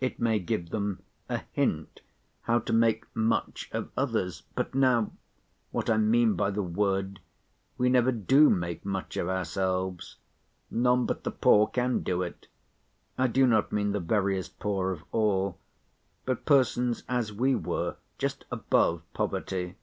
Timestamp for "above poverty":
18.50-19.76